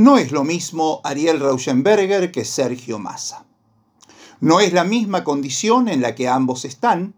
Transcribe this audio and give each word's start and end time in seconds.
No 0.00 0.16
es 0.16 0.32
lo 0.32 0.44
mismo 0.44 1.02
Ariel 1.04 1.40
Rauschenberger 1.40 2.32
que 2.32 2.46
Sergio 2.46 2.98
Massa. 2.98 3.44
No 4.40 4.60
es 4.60 4.72
la 4.72 4.82
misma 4.82 5.24
condición 5.24 5.88
en 5.88 6.00
la 6.00 6.14
que 6.14 6.26
ambos 6.26 6.64
están 6.64 7.12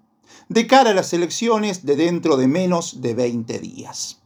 de 0.49 0.67
cara 0.67 0.91
a 0.91 0.95
las 0.95 1.13
elecciones 1.13 1.87
de 1.87 1.95
dentro 1.95 2.37
de 2.37 2.49
menos 2.49 3.01
de 3.01 3.15
20 3.15 3.61
días. 3.61 4.19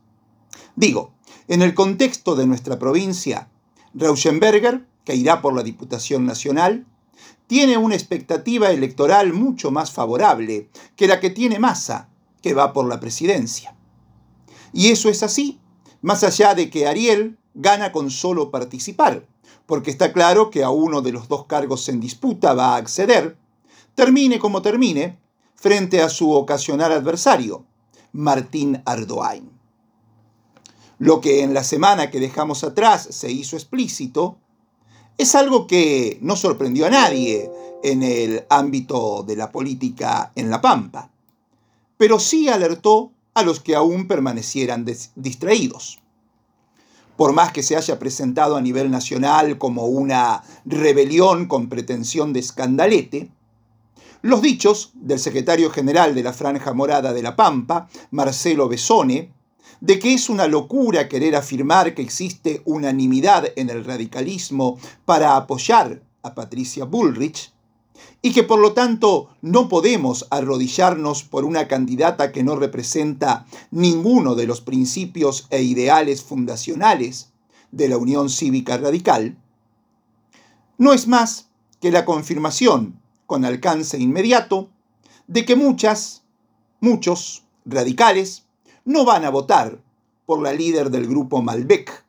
Digo, 0.74 1.12
en 1.48 1.60
el 1.60 1.74
contexto 1.74 2.34
de 2.34 2.46
nuestra 2.46 2.78
provincia, 2.78 3.50
Rauschenberger, 3.92 4.86
que 5.04 5.14
irá 5.14 5.42
por 5.42 5.54
la 5.54 5.62
Diputación 5.62 6.24
Nacional, 6.24 6.86
tiene 7.48 7.76
una 7.76 7.94
expectativa 7.94 8.70
electoral 8.70 9.34
mucho 9.34 9.70
más 9.70 9.92
favorable 9.92 10.70
que 10.96 11.08
la 11.08 11.20
que 11.20 11.28
tiene 11.28 11.58
Massa, 11.58 12.08
que 12.40 12.54
va 12.54 12.72
por 12.72 12.88
la 12.88 13.00
presidencia. 13.00 13.76
Y 14.72 14.92
eso 14.92 15.10
es 15.10 15.22
así, 15.22 15.60
más 16.06 16.22
allá 16.22 16.54
de 16.54 16.70
que 16.70 16.86
Ariel 16.86 17.36
gana 17.52 17.90
con 17.90 18.12
solo 18.12 18.52
participar, 18.52 19.26
porque 19.66 19.90
está 19.90 20.12
claro 20.12 20.50
que 20.50 20.62
a 20.62 20.70
uno 20.70 21.02
de 21.02 21.10
los 21.10 21.26
dos 21.26 21.46
cargos 21.46 21.88
en 21.88 21.98
disputa 21.98 22.54
va 22.54 22.74
a 22.74 22.76
acceder, 22.76 23.36
termine 23.96 24.38
como 24.38 24.62
termine, 24.62 25.18
frente 25.56 26.00
a 26.00 26.08
su 26.08 26.30
ocasional 26.30 26.92
adversario, 26.92 27.64
Martín 28.12 28.80
Ardoain. 28.84 29.50
Lo 31.00 31.20
que 31.20 31.42
en 31.42 31.52
la 31.52 31.64
semana 31.64 32.08
que 32.08 32.20
dejamos 32.20 32.62
atrás 32.62 33.08
se 33.10 33.32
hizo 33.32 33.56
explícito 33.56 34.36
es 35.18 35.34
algo 35.34 35.66
que 35.66 36.20
no 36.22 36.36
sorprendió 36.36 36.86
a 36.86 36.90
nadie 36.90 37.50
en 37.82 38.04
el 38.04 38.46
ámbito 38.48 39.24
de 39.24 39.34
la 39.34 39.50
política 39.50 40.30
en 40.36 40.50
La 40.50 40.60
Pampa, 40.60 41.10
pero 41.96 42.20
sí 42.20 42.48
alertó 42.48 43.10
a 43.36 43.42
los 43.42 43.60
que 43.60 43.74
aún 43.74 44.08
permanecieran 44.08 44.86
distraídos 45.14 45.98
por 47.16 47.32
más 47.32 47.52
que 47.52 47.62
se 47.62 47.76
haya 47.76 47.98
presentado 47.98 48.56
a 48.56 48.60
nivel 48.60 48.90
nacional 48.90 49.58
como 49.58 49.86
una 49.86 50.42
rebelión 50.64 51.46
con 51.46 51.68
pretensión 51.68 52.32
de 52.32 52.40
escandalete, 52.40 53.30
los 54.22 54.42
dichos 54.42 54.90
del 54.94 55.18
secretario 55.18 55.70
general 55.70 56.14
de 56.14 56.22
la 56.22 56.32
Franja 56.32 56.72
Morada 56.72 57.12
de 57.12 57.22
la 57.22 57.36
Pampa, 57.36 57.88
Marcelo 58.10 58.68
Besone, 58.68 59.32
de 59.80 59.98
que 59.98 60.14
es 60.14 60.28
una 60.28 60.46
locura 60.46 61.08
querer 61.08 61.36
afirmar 61.36 61.94
que 61.94 62.02
existe 62.02 62.62
unanimidad 62.64 63.46
en 63.56 63.70
el 63.70 63.84
radicalismo 63.84 64.78
para 65.04 65.36
apoyar 65.36 66.02
a 66.22 66.34
Patricia 66.34 66.84
Bullrich, 66.84 67.52
y 68.26 68.32
que 68.32 68.42
por 68.42 68.58
lo 68.58 68.72
tanto 68.72 69.28
no 69.40 69.68
podemos 69.68 70.26
arrodillarnos 70.30 71.22
por 71.22 71.44
una 71.44 71.68
candidata 71.68 72.32
que 72.32 72.42
no 72.42 72.56
representa 72.56 73.46
ninguno 73.70 74.34
de 74.34 74.48
los 74.48 74.60
principios 74.60 75.46
e 75.50 75.62
ideales 75.62 76.24
fundacionales 76.24 77.30
de 77.70 77.88
la 77.88 77.98
Unión 77.98 78.28
Cívica 78.28 78.78
Radical, 78.78 79.38
no 80.76 80.92
es 80.92 81.06
más 81.06 81.50
que 81.80 81.92
la 81.92 82.04
confirmación 82.04 83.00
con 83.26 83.44
alcance 83.44 83.96
inmediato 83.96 84.70
de 85.28 85.44
que 85.44 85.54
muchas, 85.54 86.24
muchos 86.80 87.44
radicales 87.64 88.42
no 88.84 89.04
van 89.04 89.24
a 89.24 89.30
votar 89.30 89.80
por 90.26 90.42
la 90.42 90.52
líder 90.52 90.90
del 90.90 91.06
grupo 91.06 91.42
Malbec, 91.42 92.04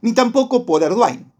ni 0.00 0.14
tampoco 0.14 0.64
por 0.64 0.82
Erdogan 0.82 1.30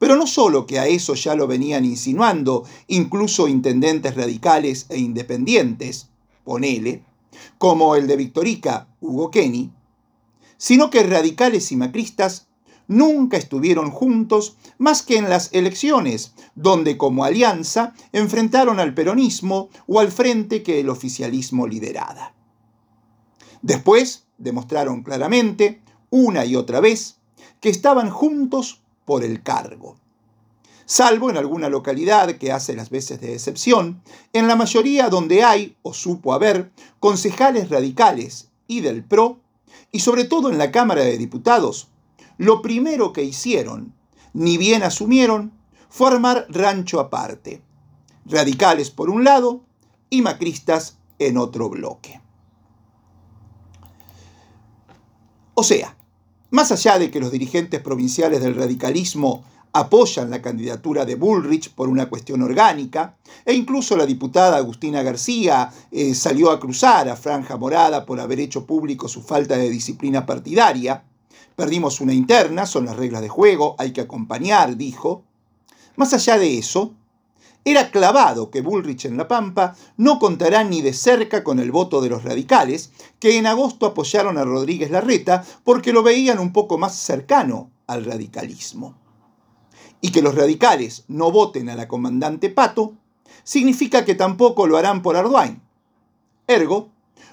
pero 0.00 0.16
no 0.16 0.26
solo 0.26 0.66
que 0.66 0.78
a 0.78 0.86
eso 0.86 1.12
ya 1.12 1.34
lo 1.34 1.46
venían 1.46 1.84
insinuando 1.84 2.64
incluso 2.88 3.48
intendentes 3.48 4.14
radicales 4.16 4.86
e 4.88 4.98
independientes, 4.98 6.08
ponele, 6.42 7.04
como 7.58 7.94
el 7.96 8.06
de 8.06 8.16
Victorica, 8.16 8.88
Hugo 9.02 9.30
Kenny, 9.30 9.70
sino 10.56 10.88
que 10.88 11.02
radicales 11.02 11.70
y 11.70 11.76
macristas 11.76 12.48
nunca 12.88 13.36
estuvieron 13.36 13.90
juntos 13.90 14.56
más 14.78 15.02
que 15.02 15.18
en 15.18 15.28
las 15.28 15.52
elecciones, 15.52 16.32
donde 16.54 16.96
como 16.96 17.26
alianza 17.26 17.92
enfrentaron 18.12 18.80
al 18.80 18.94
peronismo 18.94 19.68
o 19.86 20.00
al 20.00 20.10
frente 20.10 20.62
que 20.62 20.80
el 20.80 20.88
oficialismo 20.88 21.66
lideraba. 21.66 22.32
Después 23.60 24.24
demostraron 24.38 25.02
claramente, 25.02 25.82
una 26.08 26.46
y 26.46 26.56
otra 26.56 26.80
vez, 26.80 27.18
que 27.60 27.68
estaban 27.68 28.08
juntos 28.08 28.80
por 29.10 29.24
el 29.24 29.42
cargo. 29.42 29.96
Salvo 30.86 31.30
en 31.30 31.36
alguna 31.36 31.68
localidad 31.68 32.36
que 32.36 32.52
hace 32.52 32.76
las 32.76 32.90
veces 32.90 33.20
de 33.20 33.34
excepción, 33.34 34.04
en 34.32 34.46
la 34.46 34.54
mayoría 34.54 35.08
donde 35.08 35.42
hay, 35.42 35.76
o 35.82 35.92
supo 35.94 36.32
haber, 36.32 36.70
concejales 37.00 37.70
radicales 37.70 38.50
y 38.68 38.82
del 38.82 39.02
PRO, 39.02 39.40
y 39.90 39.98
sobre 39.98 40.22
todo 40.26 40.48
en 40.48 40.58
la 40.58 40.70
Cámara 40.70 41.02
de 41.02 41.18
Diputados, 41.18 41.88
lo 42.38 42.62
primero 42.62 43.12
que 43.12 43.24
hicieron, 43.24 43.96
ni 44.32 44.58
bien 44.58 44.84
asumieron, 44.84 45.54
fue 45.88 46.06
armar 46.06 46.46
rancho 46.48 47.00
aparte. 47.00 47.62
Radicales 48.26 48.92
por 48.92 49.10
un 49.10 49.24
lado 49.24 49.64
y 50.08 50.22
macristas 50.22 50.98
en 51.18 51.36
otro 51.36 51.68
bloque. 51.68 52.20
O 55.54 55.64
sea, 55.64 55.96
más 56.50 56.72
allá 56.72 56.98
de 56.98 57.10
que 57.10 57.20
los 57.20 57.32
dirigentes 57.32 57.80
provinciales 57.80 58.42
del 58.42 58.56
radicalismo 58.56 59.44
apoyan 59.72 60.30
la 60.30 60.42
candidatura 60.42 61.04
de 61.04 61.14
Bullrich 61.14 61.72
por 61.72 61.88
una 61.88 62.08
cuestión 62.08 62.42
orgánica, 62.42 63.16
e 63.44 63.54
incluso 63.54 63.96
la 63.96 64.06
diputada 64.06 64.56
Agustina 64.56 65.02
García 65.02 65.70
eh, 65.92 66.14
salió 66.14 66.50
a 66.50 66.58
cruzar 66.58 67.08
a 67.08 67.16
Franja 67.16 67.56
Morada 67.56 68.04
por 68.04 68.20
haber 68.20 68.40
hecho 68.40 68.66
público 68.66 69.08
su 69.08 69.22
falta 69.22 69.56
de 69.56 69.70
disciplina 69.70 70.26
partidaria. 70.26 71.04
Perdimos 71.54 72.00
una 72.00 72.12
interna, 72.12 72.66
son 72.66 72.86
las 72.86 72.96
reglas 72.96 73.22
de 73.22 73.28
juego, 73.28 73.76
hay 73.78 73.92
que 73.92 74.00
acompañar, 74.00 74.76
dijo. 74.76 75.22
Más 75.96 76.12
allá 76.14 76.38
de 76.38 76.58
eso, 76.58 76.94
era 77.64 77.90
clavado 77.90 78.50
que 78.50 78.62
Bullrich 78.62 79.04
en 79.04 79.16
La 79.16 79.28
Pampa 79.28 79.76
no 79.96 80.18
contará 80.18 80.64
ni 80.64 80.80
de 80.80 80.94
cerca 80.94 81.44
con 81.44 81.58
el 81.58 81.70
voto 81.70 82.00
de 82.00 82.08
los 82.08 82.24
radicales, 82.24 82.90
que 83.18 83.36
en 83.36 83.46
agosto 83.46 83.86
apoyaron 83.86 84.38
a 84.38 84.44
Rodríguez 84.44 84.90
Larreta 84.90 85.44
porque 85.62 85.92
lo 85.92 86.02
veían 86.02 86.38
un 86.38 86.52
poco 86.52 86.78
más 86.78 86.96
cercano 86.96 87.70
al 87.86 88.04
radicalismo. 88.04 88.94
Y 90.00 90.10
que 90.10 90.22
los 90.22 90.34
radicales 90.34 91.04
no 91.08 91.30
voten 91.30 91.68
a 91.68 91.76
la 91.76 91.86
comandante 91.86 92.48
Pato 92.48 92.94
significa 93.44 94.04
que 94.04 94.14
tampoco 94.14 94.66
lo 94.66 94.78
harán 94.78 95.02
por 95.02 95.16
Arduin. 95.16 95.60
Ergo, 96.46 96.88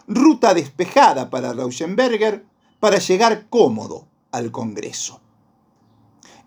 ruta 0.08 0.54
despejada 0.54 1.30
para 1.30 1.54
Rauschenberger 1.54 2.46
para 2.80 2.98
llegar 2.98 3.48
cómodo 3.50 4.08
al 4.32 4.52
Congreso. 4.52 5.22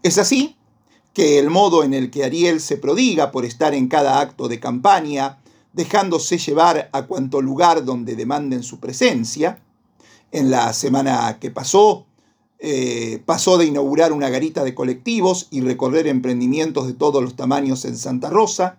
Es 0.02 0.18
así 0.18 0.56
que 1.12 1.38
el 1.38 1.50
modo 1.50 1.82
en 1.82 1.94
el 1.94 2.10
que 2.10 2.24
Ariel 2.24 2.60
se 2.60 2.76
prodiga 2.76 3.30
por 3.30 3.44
estar 3.44 3.74
en 3.74 3.88
cada 3.88 4.20
acto 4.20 4.48
de 4.48 4.60
campaña, 4.60 5.38
dejándose 5.72 6.38
llevar 6.38 6.88
a 6.92 7.06
cuanto 7.06 7.40
lugar 7.40 7.84
donde 7.84 8.16
demanden 8.16 8.62
su 8.62 8.80
presencia, 8.80 9.62
en 10.32 10.50
la 10.50 10.72
semana 10.72 11.38
que 11.40 11.50
pasó, 11.50 12.06
eh, 12.58 13.22
pasó 13.24 13.58
de 13.58 13.66
inaugurar 13.66 14.12
una 14.12 14.28
garita 14.28 14.64
de 14.64 14.74
colectivos 14.74 15.48
y 15.50 15.60
recorrer 15.60 16.06
emprendimientos 16.06 16.86
de 16.86 16.92
todos 16.92 17.22
los 17.22 17.34
tamaños 17.34 17.84
en 17.84 17.96
Santa 17.96 18.30
Rosa, 18.30 18.78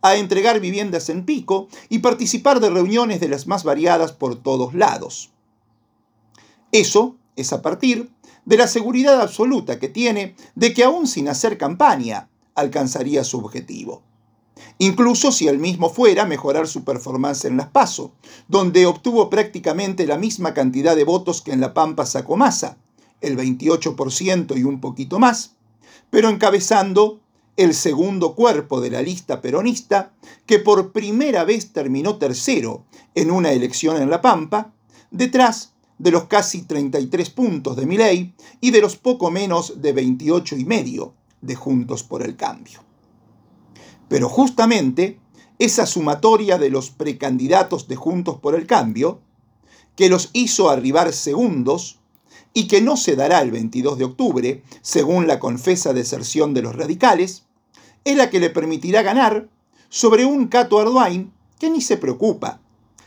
a 0.00 0.16
entregar 0.16 0.60
viviendas 0.60 1.08
en 1.08 1.24
Pico 1.24 1.68
y 1.88 1.98
participar 1.98 2.60
de 2.60 2.70
reuniones 2.70 3.20
de 3.20 3.28
las 3.28 3.46
más 3.46 3.64
variadas 3.64 4.12
por 4.12 4.36
todos 4.36 4.74
lados. 4.74 5.30
Eso 6.70 7.16
es 7.36 7.52
a 7.52 7.62
partir 7.62 8.10
de 8.48 8.56
la 8.56 8.66
seguridad 8.66 9.20
absoluta 9.20 9.78
que 9.78 9.90
tiene 9.90 10.34
de 10.54 10.72
que 10.72 10.82
aún 10.82 11.06
sin 11.06 11.28
hacer 11.28 11.58
campaña 11.58 12.30
alcanzaría 12.54 13.22
su 13.22 13.36
objetivo. 13.36 14.02
Incluso 14.78 15.32
si 15.32 15.48
él 15.48 15.58
mismo 15.58 15.90
fuera 15.90 16.24
mejorar 16.24 16.66
su 16.66 16.82
performance 16.82 17.44
en 17.44 17.58
las 17.58 17.68
PASO, 17.68 18.12
donde 18.48 18.86
obtuvo 18.86 19.28
prácticamente 19.28 20.06
la 20.06 20.16
misma 20.16 20.54
cantidad 20.54 20.96
de 20.96 21.04
votos 21.04 21.42
que 21.42 21.52
en 21.52 21.60
La 21.60 21.74
Pampa 21.74 22.06
sacó 22.06 22.38
masa, 22.38 22.78
el 23.20 23.36
28% 23.36 24.56
y 24.56 24.64
un 24.64 24.80
poquito 24.80 25.18
más, 25.18 25.56
pero 26.08 26.30
encabezando 26.30 27.20
el 27.58 27.74
segundo 27.74 28.34
cuerpo 28.34 28.80
de 28.80 28.90
la 28.90 29.02
lista 29.02 29.42
peronista, 29.42 30.14
que 30.46 30.58
por 30.58 30.92
primera 30.92 31.44
vez 31.44 31.74
terminó 31.74 32.16
tercero 32.16 32.86
en 33.14 33.30
una 33.30 33.52
elección 33.52 34.00
en 34.00 34.08
La 34.08 34.22
Pampa, 34.22 34.72
detrás 35.10 35.74
de 35.98 36.10
los 36.10 36.24
casi 36.24 36.62
33 36.62 37.30
puntos 37.30 37.76
de 37.76 37.86
Milei 37.86 38.34
y 38.60 38.70
de 38.70 38.80
los 38.80 38.96
poco 38.96 39.30
menos 39.30 39.82
de 39.82 39.92
28 39.92 40.56
y 40.56 40.64
medio 40.64 41.14
de 41.40 41.54
Juntos 41.54 42.02
por 42.02 42.22
el 42.22 42.36
Cambio. 42.36 42.80
Pero 44.08 44.28
justamente 44.28 45.18
esa 45.58 45.86
sumatoria 45.86 46.56
de 46.58 46.70
los 46.70 46.90
precandidatos 46.90 47.88
de 47.88 47.96
Juntos 47.96 48.38
por 48.38 48.54
el 48.54 48.66
Cambio, 48.66 49.20
que 49.96 50.08
los 50.08 50.30
hizo 50.32 50.70
arribar 50.70 51.12
segundos 51.12 51.98
y 52.54 52.68
que 52.68 52.80
no 52.80 52.96
se 52.96 53.16
dará 53.16 53.40
el 53.42 53.50
22 53.50 53.98
de 53.98 54.04
octubre, 54.04 54.62
según 54.80 55.26
la 55.26 55.38
confesa 55.40 55.92
deserción 55.92 56.54
de 56.54 56.62
los 56.62 56.76
radicales, 56.76 57.44
es 58.04 58.16
la 58.16 58.30
que 58.30 58.40
le 58.40 58.50
permitirá 58.50 59.02
ganar 59.02 59.48
sobre 59.88 60.24
un 60.24 60.46
Cato 60.46 60.78
Arduin 60.78 61.32
que 61.58 61.70
ni 61.70 61.80
se 61.80 61.96
preocupa, 61.96 62.60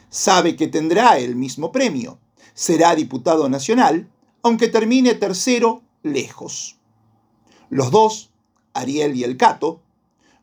sabe 0.10 0.56
que 0.56 0.68
tendrá 0.68 1.18
el 1.18 1.36
mismo 1.36 1.72
premio, 1.72 2.20
será 2.54 2.96
diputado 2.96 3.50
nacional, 3.50 4.10
aunque 4.44 4.68
termine 4.68 5.16
tercero 5.16 5.84
lejos. 6.04 6.78
Los 7.70 7.92
dos, 7.92 8.32
Ariel 8.74 9.16
y 9.16 9.24
el 9.24 9.38
Cato, 9.38 9.82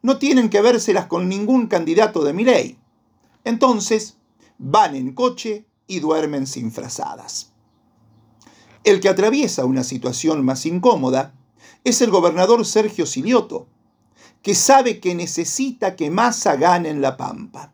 no 0.02 0.18
tienen 0.18 0.48
que 0.48 0.60
vérselas 0.60 1.06
con 1.06 1.28
ningún 1.28 1.66
candidato 1.66 2.24
de 2.24 2.32
Milei. 2.32 2.78
Entonces, 3.44 4.16
van 4.58 4.94
en 4.94 5.14
coche 5.14 5.66
y 5.86 6.00
duermen 6.00 6.46
sin 6.46 6.70
frazadas. 6.70 7.52
El 8.84 9.00
que 9.00 9.08
atraviesa 9.08 9.64
una 9.64 9.84
situación 9.84 10.44
más 10.44 10.64
incómoda 10.66 11.34
es 11.84 12.00
el 12.00 12.10
gobernador 12.10 12.64
Sergio 12.64 13.06
Silioto, 13.06 13.66
que 14.42 14.54
sabe 14.54 15.00
que 15.00 15.14
necesita 15.14 15.96
que 15.96 16.10
Massa 16.10 16.56
gane 16.56 16.88
en 16.90 17.00
La 17.00 17.16
Pampa. 17.16 17.72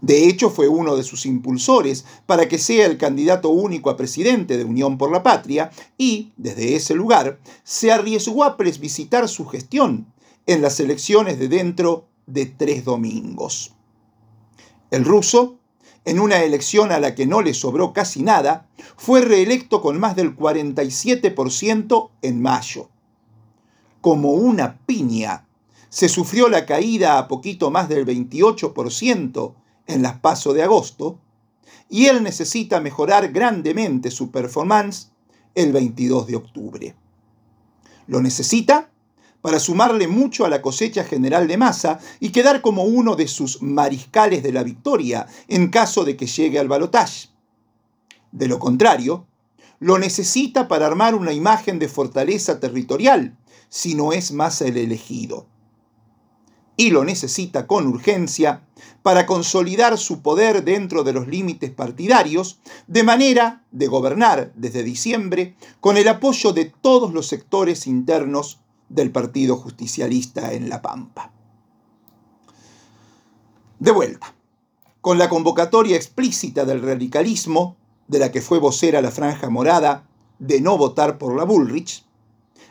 De 0.00 0.28
hecho, 0.28 0.50
fue 0.50 0.68
uno 0.68 0.96
de 0.96 1.02
sus 1.02 1.26
impulsores 1.26 2.04
para 2.26 2.48
que 2.48 2.58
sea 2.58 2.86
el 2.86 2.98
candidato 2.98 3.48
único 3.50 3.90
a 3.90 3.96
presidente 3.96 4.58
de 4.58 4.64
Unión 4.64 4.98
por 4.98 5.10
la 5.10 5.22
Patria 5.22 5.70
y, 5.96 6.32
desde 6.36 6.76
ese 6.76 6.94
lugar, 6.94 7.38
se 7.64 7.92
arriesgó 7.92 8.44
a 8.44 8.56
presvisitar 8.56 9.28
su 9.28 9.46
gestión 9.46 10.06
en 10.46 10.62
las 10.62 10.80
elecciones 10.80 11.38
de 11.38 11.48
dentro 11.48 12.06
de 12.26 12.46
tres 12.46 12.84
domingos. 12.84 13.72
El 14.90 15.04
ruso, 15.04 15.58
en 16.04 16.20
una 16.20 16.42
elección 16.42 16.92
a 16.92 17.00
la 17.00 17.14
que 17.14 17.26
no 17.26 17.42
le 17.42 17.54
sobró 17.54 17.92
casi 17.92 18.22
nada, 18.22 18.68
fue 18.96 19.22
reelecto 19.22 19.82
con 19.82 19.98
más 19.98 20.14
del 20.14 20.36
47% 20.36 22.10
en 22.22 22.42
mayo. 22.42 22.88
Como 24.00 24.32
una 24.32 24.78
piña, 24.86 25.46
se 25.88 26.08
sufrió 26.08 26.48
la 26.48 26.66
caída 26.66 27.18
a 27.18 27.26
poquito 27.26 27.70
más 27.70 27.88
del 27.88 28.06
28% 28.06 29.54
en 29.86 30.02
las 30.02 30.18
PASO 30.20 30.52
de 30.52 30.62
agosto, 30.62 31.18
y 31.88 32.06
él 32.06 32.22
necesita 32.22 32.80
mejorar 32.80 33.32
grandemente 33.32 34.10
su 34.10 34.30
performance 34.30 35.10
el 35.54 35.72
22 35.72 36.26
de 36.26 36.36
octubre. 36.36 36.96
Lo 38.06 38.20
necesita 38.20 38.90
para 39.40 39.60
sumarle 39.60 40.08
mucho 40.08 40.44
a 40.44 40.48
la 40.48 40.60
cosecha 40.60 41.04
general 41.04 41.46
de 41.46 41.56
masa 41.56 42.00
y 42.18 42.30
quedar 42.30 42.62
como 42.62 42.84
uno 42.84 43.14
de 43.14 43.28
sus 43.28 43.62
mariscales 43.62 44.42
de 44.42 44.52
la 44.52 44.64
victoria 44.64 45.26
en 45.48 45.68
caso 45.68 46.04
de 46.04 46.16
que 46.16 46.26
llegue 46.26 46.58
al 46.58 46.68
balotaje. 46.68 47.28
De 48.32 48.48
lo 48.48 48.58
contrario, 48.58 49.26
lo 49.78 49.98
necesita 49.98 50.68
para 50.68 50.86
armar 50.86 51.14
una 51.14 51.32
imagen 51.32 51.78
de 51.78 51.88
fortaleza 51.88 52.58
territorial, 52.58 53.36
si 53.68 53.94
no 53.94 54.12
es 54.12 54.32
más 54.32 54.60
el 54.62 54.76
elegido 54.76 55.46
y 56.76 56.90
lo 56.90 57.04
necesita 57.04 57.66
con 57.66 57.86
urgencia 57.86 58.62
para 59.02 59.24
consolidar 59.24 59.96
su 59.98 60.20
poder 60.20 60.64
dentro 60.64 61.04
de 61.04 61.12
los 61.12 61.26
límites 61.26 61.70
partidarios, 61.70 62.58
de 62.86 63.02
manera 63.02 63.64
de 63.70 63.86
gobernar 63.86 64.52
desde 64.54 64.82
diciembre 64.82 65.54
con 65.80 65.96
el 65.96 66.08
apoyo 66.08 66.52
de 66.52 66.66
todos 66.66 67.14
los 67.14 67.26
sectores 67.26 67.86
internos 67.86 68.60
del 68.88 69.10
Partido 69.10 69.56
Justicialista 69.56 70.52
en 70.52 70.68
La 70.68 70.82
Pampa. 70.82 71.32
De 73.78 73.90
vuelta, 73.90 74.34
con 75.00 75.18
la 75.18 75.28
convocatoria 75.28 75.96
explícita 75.96 76.64
del 76.64 76.82
radicalismo, 76.82 77.76
de 78.08 78.18
la 78.18 78.30
que 78.30 78.40
fue 78.40 78.58
vocera 78.58 79.00
la 79.00 79.10
Franja 79.10 79.50
Morada, 79.50 80.06
de 80.38 80.60
no 80.60 80.76
votar 80.76 81.18
por 81.18 81.36
la 81.36 81.44
Bullrich, 81.44 82.04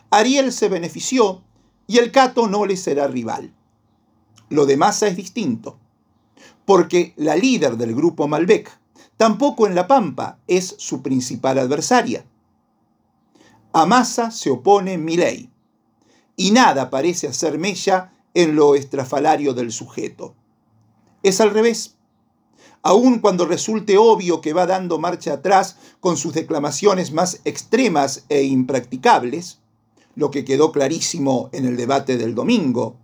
Ariel 0.09 0.51
se 0.51 0.69
benefició 0.69 1.41
y 1.87 1.97
el 1.97 2.11
Cato 2.11 2.47
no 2.47 2.65
le 2.65 2.77
será 2.77 3.07
rival. 3.07 3.53
Lo 4.50 4.65
de 4.65 4.77
Massa 4.77 5.07
es 5.07 5.15
distinto, 5.15 5.77
porque 6.65 7.13
la 7.18 7.36
líder 7.36 7.77
del 7.77 7.95
grupo 7.95 8.27
Malbec 8.27 8.69
tampoco 9.18 9.65
en 9.65 9.75
La 9.75 9.88
Pampa 9.88 10.38
es 10.47 10.75
su 10.77 11.01
principal 11.01 11.57
adversaria. 11.57 12.25
A 13.74 13.86
Massa 13.86 14.31
se 14.31 14.51
opone 14.51 14.97
Milei, 14.97 15.50
y 16.36 16.51
nada 16.51 16.89
parece 16.89 17.27
hacer 17.27 17.57
mella 17.57 18.13
en 18.33 18.56
lo 18.56 18.75
estrafalario 18.75 19.53
del 19.53 19.71
sujeto. 19.71 20.36
Es 21.24 21.41
al 21.41 21.51
revés. 21.51 21.95
Aun 22.83 23.19
cuando 23.19 23.48
resulte 23.48 23.98
obvio 23.98 24.41
que 24.41 24.53
va 24.53 24.68
dando 24.68 25.00
marcha 25.00 25.33
atrás 25.33 25.77
con 26.00 26.18
sus 26.18 26.33
declamaciones 26.33 27.12
más 27.12 27.41
extremas 27.45 28.25
e 28.30 28.44
impracticables, 28.44 29.59
lo 30.15 30.30
que 30.30 30.45
quedó 30.45 30.71
clarísimo 30.71 31.50
en 31.51 31.65
el 31.65 31.77
debate 31.77 32.18
del 32.18 32.36
domingo, 32.36 32.98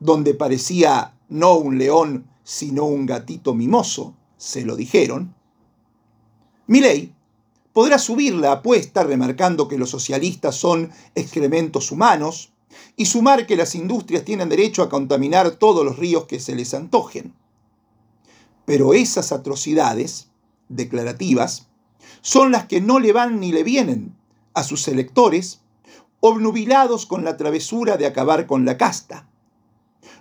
donde 0.00 0.34
parecía 0.34 1.14
no 1.28 1.54
un 1.54 1.78
león, 1.78 2.28
sino 2.44 2.84
un 2.84 3.06
gatito 3.06 3.54
mimoso, 3.54 4.14
se 4.36 4.64
lo 4.64 4.76
dijeron, 4.76 5.34
Milei 6.66 7.12
podrá 7.72 7.98
subir 7.98 8.34
la 8.34 8.52
apuesta 8.52 9.04
remarcando 9.04 9.68
que 9.68 9.78
los 9.78 9.90
socialistas 9.90 10.56
son 10.56 10.90
excrementos 11.14 11.92
humanos 11.92 12.52
y 12.96 13.06
sumar 13.06 13.46
que 13.46 13.56
las 13.56 13.74
industrias 13.74 14.24
tienen 14.24 14.48
derecho 14.48 14.82
a 14.82 14.88
contaminar 14.88 15.52
todos 15.52 15.84
los 15.84 15.96
ríos 15.96 16.24
que 16.24 16.40
se 16.40 16.54
les 16.54 16.74
antojen. 16.74 17.34
Pero 18.64 18.94
esas 18.94 19.30
atrocidades 19.30 20.28
declarativas 20.68 21.68
son 22.20 22.50
las 22.50 22.66
que 22.66 22.80
no 22.80 22.98
le 22.98 23.12
van 23.12 23.38
ni 23.40 23.52
le 23.52 23.62
vienen 23.62 24.16
a 24.54 24.64
sus 24.64 24.88
electores 24.88 25.60
obnubilados 26.20 27.06
con 27.06 27.24
la 27.24 27.36
travesura 27.36 27.96
de 27.96 28.06
acabar 28.06 28.46
con 28.46 28.64
la 28.64 28.76
casta 28.76 29.28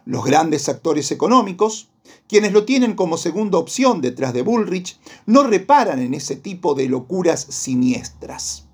los 0.06 0.24
grandes 0.24 0.69
actores 0.69 1.12
económicos, 1.12 1.90
quienes 2.28 2.54
lo 2.54 2.66
tienen 2.66 2.96
como 2.96 3.18
segunda 3.18 3.57
opción 3.57 4.02
detrás 4.02 4.34
de 4.34 4.44
Bullrich, 4.44 5.00
no 5.25 5.44
reparan 5.44 6.00
en 6.00 6.13
ese 6.13 6.36
tipo 6.36 6.75
de 6.75 6.88
locuras 6.88 7.42
siniestras. 7.50 8.66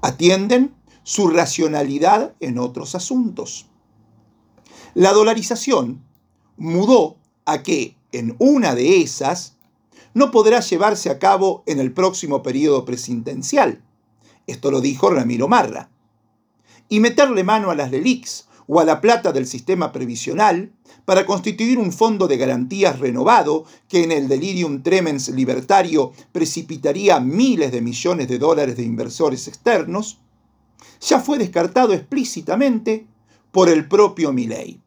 Atienden 0.00 0.74
su 1.02 1.28
racionalidad 1.28 2.34
en 2.40 2.58
otros 2.58 2.94
asuntos. 2.94 3.66
La 4.94 5.12
dolarización 5.12 6.02
mudó 6.56 7.16
a 7.44 7.62
que, 7.62 7.96
en 8.12 8.36
una 8.38 8.74
de 8.74 9.02
esas, 9.02 9.56
no 10.14 10.30
podrá 10.30 10.60
llevarse 10.60 11.10
a 11.10 11.18
cabo 11.18 11.62
en 11.66 11.78
el 11.78 11.92
próximo 11.92 12.42
periodo 12.42 12.84
presidencial. 12.84 13.82
Esto 14.46 14.70
lo 14.70 14.80
dijo 14.80 15.10
Ramiro 15.10 15.46
Marra. 15.46 15.90
Y 16.88 17.00
meterle 17.00 17.44
mano 17.44 17.70
a 17.70 17.74
las 17.74 17.90
LELIX 17.90 18.47
o 18.68 18.78
a 18.78 18.84
la 18.84 19.00
plata 19.00 19.32
del 19.32 19.46
sistema 19.46 19.90
previsional 19.90 20.70
para 21.06 21.24
constituir 21.24 21.78
un 21.78 21.90
fondo 21.90 22.28
de 22.28 22.36
garantías 22.36 22.98
renovado 23.00 23.64
que 23.88 24.04
en 24.04 24.12
el 24.12 24.28
delirium 24.28 24.82
tremens 24.82 25.30
libertario 25.30 26.12
precipitaría 26.32 27.18
miles 27.18 27.72
de 27.72 27.80
millones 27.80 28.28
de 28.28 28.38
dólares 28.38 28.76
de 28.76 28.84
inversores 28.84 29.48
externos, 29.48 30.18
ya 31.00 31.18
fue 31.18 31.38
descartado 31.38 31.94
explícitamente 31.94 33.06
por 33.50 33.70
el 33.70 33.88
propio 33.88 34.34
Milley. 34.34 34.80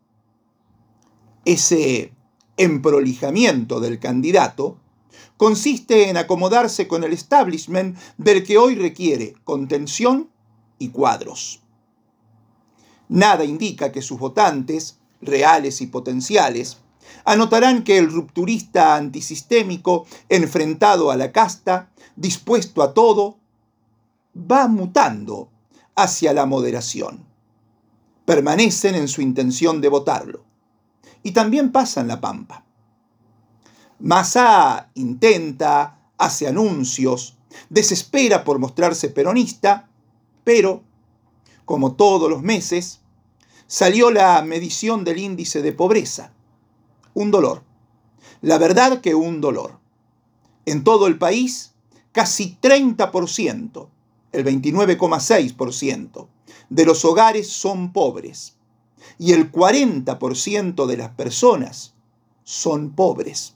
Ese 1.44 2.14
emprolijamiento 2.58 3.80
del 3.80 4.00
candidato 4.00 4.78
consiste 5.38 6.10
en 6.10 6.18
acomodarse 6.18 6.88
con 6.88 7.04
el 7.04 7.14
establishment 7.14 7.98
del 8.18 8.44
que 8.44 8.60
hoy 8.60 8.76
requiere 8.76 9.34
contención 9.44 10.30
y 10.78 10.90
cuadros. 10.90 11.61
Nada 13.12 13.44
indica 13.44 13.92
que 13.92 14.02
sus 14.02 14.20
votantes, 14.20 14.98
reales 15.22 15.82
y 15.82 15.88
potenciales, 15.88 16.78
anotarán 17.26 17.84
que 17.84 17.98
el 17.98 18.10
rupturista 18.10 18.96
antisistémico, 18.96 20.06
enfrentado 20.30 21.12
a 21.12 21.18
la 21.18 21.34
casta, 21.34 21.92
dispuesto 22.16 22.82
a 22.82 22.94
todo, 22.94 23.38
va 24.34 24.70
mutando 24.70 25.50
hacia 25.94 26.32
la 26.32 26.46
moderación. 26.46 27.26
Permanecen 28.24 28.96
en 28.96 29.10
su 29.10 29.22
intención 29.22 29.82
de 29.82 29.90
votarlo. 29.90 30.46
Y 31.22 31.32
también 31.32 31.74
pasa 31.74 32.00
en 32.00 32.08
la 32.08 32.22
pampa. 32.22 32.64
Massa 34.00 34.90
intenta, 34.94 36.00
hace 36.18 36.48
anuncios, 36.48 37.38
desespera 37.70 38.46
por 38.46 38.58
mostrarse 38.58 39.10
peronista, 39.10 39.90
pero, 40.46 40.82
como 41.66 41.96
todos 41.96 42.30
los 42.30 42.42
meses, 42.42 43.01
salió 43.72 44.12
la 44.12 44.40
medición 44.42 45.06
del 45.06 45.18
índice 45.18 45.62
de 45.62 45.72
pobreza. 45.72 46.34
Un 47.14 47.32
dolor. 47.32 47.64
La 48.42 48.58
verdad 48.58 49.00
que 49.00 49.16
un 49.16 49.40
dolor. 49.40 49.80
En 50.66 50.84
todo 50.84 51.08
el 51.08 51.18
país, 51.18 51.72
casi 52.12 52.58
30%, 52.62 53.88
el 54.34 54.46
29,6% 54.46 56.28
de 56.70 56.86
los 56.86 57.06
hogares 57.06 57.50
son 57.50 57.94
pobres 57.94 58.58
y 59.18 59.32
el 59.32 59.50
40% 59.50 60.86
de 60.86 60.98
las 60.98 61.12
personas 61.12 61.94
son 62.44 62.92
pobres. 62.92 63.56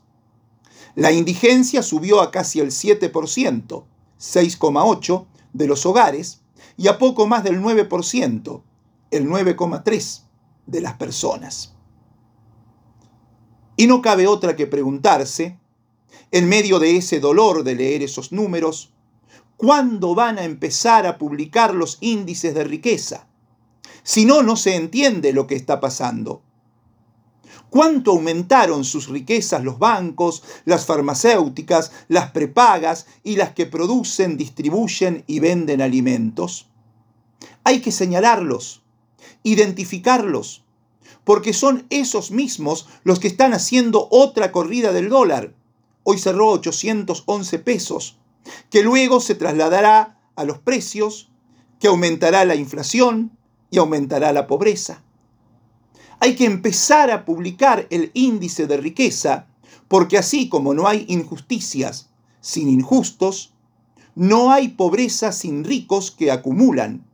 La 0.96 1.12
indigencia 1.12 1.84
subió 1.84 2.22
a 2.22 2.32
casi 2.32 2.62
el 2.62 2.72
7%, 2.72 3.12
6,8% 3.12 5.26
de 5.52 5.68
los 5.68 5.86
hogares 5.86 6.40
y 6.78 6.88
a 6.88 6.98
poco 6.98 7.28
más 7.28 7.44
del 7.44 7.62
9%, 7.62 8.62
el 9.12 9.28
9,3 9.28 10.24
de 10.66 10.82
las 10.82 10.94
personas. 10.96 11.76
Y 13.78 13.88
no 13.88 14.02
cabe 14.02 14.28
otra 14.28 14.56
que 14.56 14.68
preguntarse, 14.68 15.60
en 16.32 16.50
medio 16.50 16.80
de 16.80 16.98
ese 16.98 17.20
dolor 17.20 17.64
de 17.64 17.76
leer 17.76 18.04
esos 18.04 18.32
números, 18.32 18.94
¿cuándo 19.58 20.16
van 20.16 20.38
a 20.38 20.44
empezar 20.44 21.06
a 21.06 21.18
publicar 21.18 21.74
los 21.74 21.98
índices 22.02 22.54
de 22.54 22.64
riqueza? 22.64 23.28
Si 24.04 24.26
no, 24.26 24.44
no 24.44 24.56
se 24.56 24.76
entiende 24.76 25.34
lo 25.34 25.48
que 25.48 25.56
está 25.56 25.80
pasando. 25.80 26.42
¿Cuánto 27.70 28.12
aumentaron 28.12 28.86
sus 28.86 29.10
riquezas 29.10 29.64
los 29.64 29.80
bancos, 29.80 30.44
las 30.64 30.86
farmacéuticas, 30.86 31.92
las 32.08 32.32
prepagas 32.32 33.08
y 33.24 33.36
las 33.36 33.54
que 33.54 33.66
producen, 33.66 34.38
distribuyen 34.38 35.24
y 35.28 35.40
venden 35.40 35.82
alimentos? 35.82 36.70
Hay 37.64 37.82
que 37.82 37.92
señalarlos, 37.92 38.85
identificarlos, 39.46 40.66
porque 41.24 41.54
son 41.54 41.86
esos 41.90 42.32
mismos 42.32 42.88
los 43.04 43.20
que 43.20 43.28
están 43.28 43.54
haciendo 43.54 44.08
otra 44.12 44.52
corrida 44.52 44.92
del 44.92 45.08
dólar. 45.08 45.54
Hoy 46.04 46.18
cerró 46.18 46.50
811 46.50 47.60
pesos, 47.60 48.18
que 48.70 48.84
luego 48.84 49.22
se 49.22 49.36
trasladará 49.36 50.20
a 50.36 50.44
los 50.44 50.58
precios, 50.58 51.30
que 51.80 51.88
aumentará 51.88 52.44
la 52.44 52.56
inflación 52.56 53.38
y 53.70 53.78
aumentará 53.78 54.34
la 54.34 54.48
pobreza. 54.48 55.04
Hay 56.20 56.36
que 56.36 56.46
empezar 56.46 57.12
a 57.12 57.24
publicar 57.24 57.88
el 57.92 58.12
índice 58.14 58.66
de 58.66 58.78
riqueza, 58.78 59.48
porque 59.88 60.18
así 60.18 60.50
como 60.50 60.74
no 60.74 60.88
hay 60.88 61.06
injusticias 61.08 62.10
sin 62.42 62.68
injustos, 62.68 63.54
no 64.16 64.52
hay 64.52 64.70
pobreza 64.70 65.32
sin 65.32 65.64
ricos 65.64 66.10
que 66.10 66.32
acumulan. 66.32 67.06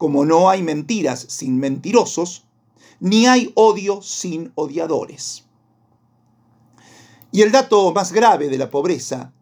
Como 0.00 0.24
no 0.24 0.48
hay 0.48 0.62
mentiras 0.62 1.26
sin 1.28 1.58
mentirosos, 1.58 2.44
ni 3.00 3.26
hay 3.26 3.52
odio 3.54 4.00
sin 4.00 4.50
odiadores. 4.54 5.44
Y 7.30 7.42
el 7.42 7.52
dato 7.52 7.92
más 7.92 8.10
grave 8.10 8.48
de 8.48 8.56
la 8.56 8.70
pobreza 8.70 9.34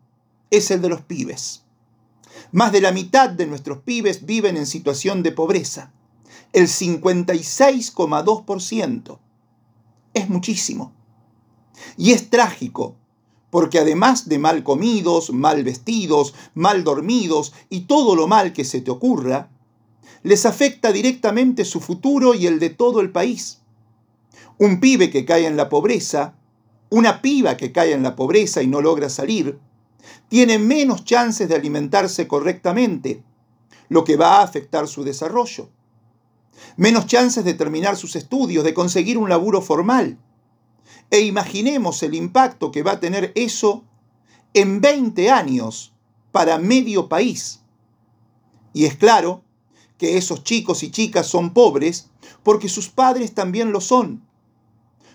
es 0.51 0.73
el 0.73 0.83
de 0.83 0.89
los 0.89 1.03
pibes. 1.03 1.63
Más 2.51 2.73
de 2.73 2.81
la 2.81 2.91
mitad 2.91 3.31
de 3.31 3.47
nuestros 3.47 3.83
pibes 3.83 4.27
viven 4.27 4.57
en 4.57 4.67
situación 4.67 5.23
de 5.23 5.31
pobreza. 5.31 5.93
El 6.53 6.67
56,2%. 6.67 9.19
Es 10.13 10.29
muchísimo. 10.29 10.93
Y 11.97 12.11
es 12.11 12.31
trágico, 12.31 12.97
porque 13.51 13.79
además 13.79 14.29
de 14.29 14.41
mal 14.41 14.65
comidos, 14.65 15.33
mal 15.33 15.63
vestidos, 15.63 16.35
mal 16.55 16.83
dormidos 16.83 17.53
y 17.71 17.83
todo 17.83 18.17
lo 18.17 18.27
mal 18.27 18.53
que 18.53 18.65
se 18.65 18.81
te 18.81 18.91
ocurra, 18.91 19.53
les 20.23 20.47
afecta 20.47 20.93
directamente 20.93 21.65
su 21.65 21.81
futuro 21.81 22.35
y 22.35 22.47
el 22.47 22.59
de 22.59 22.71
todo 22.71 23.01
el 23.01 23.11
país. 23.11 23.61
Un 24.59 24.81
pibe 24.81 25.11
que 25.11 25.25
cae 25.25 25.47
en 25.47 25.57
la 25.57 25.69
pobreza, 25.69 26.35
una 26.91 27.23
piba 27.23 27.57
que 27.57 27.73
cae 27.73 27.93
en 27.93 28.03
la 28.03 28.17
pobreza 28.17 28.63
y 28.63 28.67
no 28.67 28.81
logra 28.81 29.09
salir, 29.09 29.59
tiene 30.29 30.59
menos 30.59 31.05
chances 31.05 31.49
de 31.49 31.55
alimentarse 31.55 32.27
correctamente, 32.27 33.23
lo 33.89 34.05
que 34.05 34.17
va 34.17 34.39
a 34.39 34.43
afectar 34.43 34.89
su 34.89 35.05
desarrollo. 35.05 35.71
Menos 36.77 37.07
chances 37.07 37.45
de 37.45 37.55
terminar 37.55 37.97
sus 37.97 38.17
estudios, 38.17 38.65
de 38.65 38.75
conseguir 38.75 39.19
un 39.19 39.29
laburo 39.29 39.63
formal. 39.63 40.19
E 41.11 41.21
imaginemos 41.21 42.03
el 42.03 42.15
impacto 42.15 42.71
que 42.71 42.83
va 42.83 42.93
a 42.93 43.01
tener 43.01 43.33
eso 43.35 43.85
en 44.55 44.81
20 44.81 45.31
años 45.31 45.93
para 46.33 46.59
medio 46.59 47.09
país. 47.09 47.61
Y 48.73 48.85
es 48.85 48.97
claro 48.97 49.43
que 49.99 50.17
esos 50.17 50.45
chicos 50.45 50.83
y 50.83 50.91
chicas 50.91 51.27
son 51.27 51.53
pobres 51.53 52.09
porque 52.43 52.69
sus 52.69 52.89
padres 52.89 53.35
también 53.35 53.73
lo 53.73 53.81
son. 53.81 54.23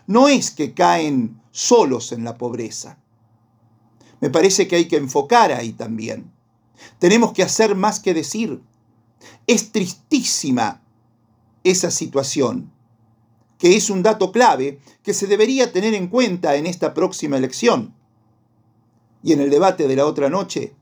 No 0.06 0.28
es 0.28 0.52
que 0.52 0.74
caen 0.74 1.42
solos 1.52 2.12
en 2.12 2.24
la 2.24 2.38
pobreza. 2.38 2.98
Me 4.20 4.30
parece 4.30 4.68
que 4.68 4.76
hay 4.76 4.88
que 4.88 4.98
enfocar 4.98 5.52
ahí 5.52 5.72
también. 5.72 6.32
Tenemos 7.00 7.32
que 7.34 7.44
hacer 7.44 7.76
más 7.76 8.00
que 8.00 8.14
decir. 8.14 8.62
Es 9.48 9.72
tristísima 9.72 10.82
esa 11.64 11.92
situación, 11.92 12.72
que 13.58 13.78
es 13.78 13.90
un 13.90 14.04
dato 14.04 14.32
clave 14.32 14.80
que 15.02 15.14
se 15.14 15.28
debería 15.28 15.72
tener 15.72 15.94
en 15.94 16.08
cuenta 16.08 16.56
en 16.56 16.66
esta 16.66 16.94
próxima 16.94 17.38
elección. 17.38 17.94
Y 19.22 19.32
en 19.32 19.40
el 19.40 19.50
debate 19.50 19.88
de 19.88 19.96
la 19.96 20.06
otra 20.06 20.30
noche 20.30 20.76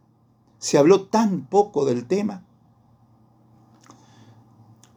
se 0.57 0.77
habló 0.77 1.03
tan 1.07 1.45
poco 1.45 1.85
del 1.85 2.05
tema. 2.05 2.45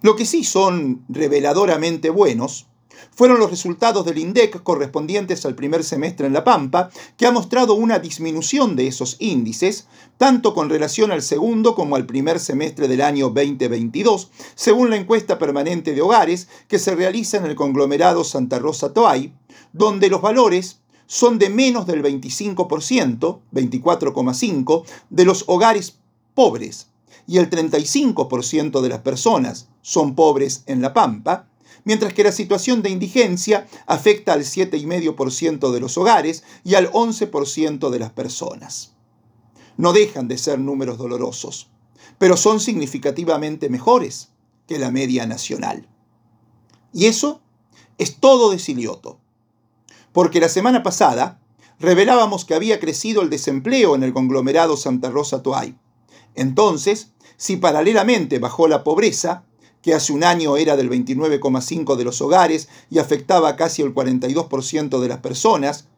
Lo 0.05 0.17
que 0.17 0.27
sí 0.27 0.45
son 0.45 1.03
reveladoramente 1.09 2.11
buenos 2.11 2.67
fueron 3.11 3.39
los 3.39 3.49
resultados 3.49 4.05
del 4.05 4.19
INDEC 4.19 4.63
correspondientes 4.63 5.47
al 5.47 5.55
primer 5.55 5.83
semestre 5.83 6.27
en 6.27 6.35
La 6.35 6.45
Pampa, 6.45 6.91
que 7.17 7.27
ha 7.27 7.31
mostrado 7.31 7.73
una 7.73 8.01
disminución 8.01 8.77
de 8.77 8.87
esos 8.87 9.17
índices, 9.19 9.89
tanto 10.19 10.53
con 10.53 10.69
relación 10.69 11.11
al 11.11 11.23
segundo 11.23 11.75
como 11.75 11.97
al 11.97 12.05
primer 12.05 12.39
semestre 12.39 12.87
del 12.87 13.01
año 13.01 13.31
2022, 13.31 14.31
según 14.55 14.91
la 14.91 14.97
encuesta 14.97 15.39
permanente 15.39 15.95
de 15.95 16.03
hogares 16.03 16.49
que 16.69 16.79
se 16.79 16.95
realiza 16.95 17.39
en 17.39 17.47
el 17.47 17.55
conglomerado 17.55 18.25
Santa 18.25 18.59
Rosa 18.59 18.93
Toay, 18.93 19.33
donde 19.73 20.11
los 20.11 20.21
valores 20.21 20.83
son 21.07 21.39
de 21.39 21.49
menos 21.49 21.87
del 21.87 22.03
25%, 22.03 23.41
24,5%, 23.55 24.85
de 25.09 25.25
los 25.25 25.45
hogares 25.47 25.97
pobres 26.35 26.89
y 27.27 27.39
el 27.39 27.51
35% 27.51 28.81
de 28.81 28.89
las 28.89 29.01
personas 29.01 29.69
son 29.83 30.15
pobres 30.15 30.63
en 30.67 30.83
La 30.83 30.93
Pampa, 30.93 31.49
mientras 31.85 32.13
que 32.13 32.25
la 32.25 32.33
situación 32.33 32.83
de 32.83 32.91
indigencia 32.91 33.67
afecta 33.87 34.33
al 34.33 34.41
7,5% 34.41 35.73
de 35.73 35.81
los 35.81 35.99
hogares 35.99 36.45
y 36.65 36.75
al 36.75 36.91
11% 36.91 37.91
de 37.91 37.99
las 37.99 38.11
personas. 38.11 38.93
No 39.77 39.93
dejan 39.93 40.29
de 40.29 40.39
ser 40.39 40.59
números 40.59 40.99
dolorosos, 40.99 41.69
pero 42.19 42.37
son 42.37 42.61
significativamente 42.61 43.69
mejores 43.69 44.31
que 44.67 44.79
la 44.79 44.91
media 44.91 45.27
nacional. 45.27 45.89
Y 46.93 47.07
eso 47.07 47.41
es 47.99 48.17
todo 48.17 48.51
de 48.51 48.59
Silioto, 48.59 49.19
porque 50.13 50.41
la 50.41 50.49
semana 50.49 50.83
pasada 50.83 51.41
revelábamos 51.81 52.45
que 52.45 52.55
había 52.55 52.79
crecido 52.79 53.21
el 53.23 53.31
desempleo 53.31 53.95
en 53.95 54.05
el 54.05 54.13
conglomerado 54.13 54.77
Santa 54.77 55.11
Rosa 55.11 55.43
Toay. 55.43 55.77
Entonces, 56.35 57.13
si 57.37 57.57
paralelamente 57.57 58.39
bajó 58.39 58.69
la 58.69 58.85
pobreza, 58.85 59.45
que 59.83 59.95
hace 59.95 60.13
un 60.13 60.25
año 60.25 60.57
era 60.57 60.77
del 60.77 60.89
29,5% 60.89 61.97
de 61.97 62.05
los 62.05 62.21
hogares 62.23 62.69
y 62.91 62.99
afectaba 62.99 63.55
casi 63.57 63.83
el 63.83 63.95
42% 63.95 65.01
de 65.01 65.09
las 65.09 65.19
personas, 65.19 65.89